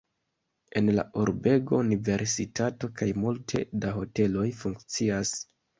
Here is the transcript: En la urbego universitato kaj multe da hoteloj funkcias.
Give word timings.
En 0.79 0.87
la 0.99 1.03
urbego 1.25 1.81
universitato 1.85 2.91
kaj 3.03 3.11
multe 3.27 3.65
da 3.85 3.97
hoteloj 4.01 4.53
funkcias. 4.65 5.41